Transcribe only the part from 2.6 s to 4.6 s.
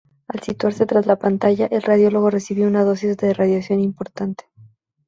una dosis de radiación importante.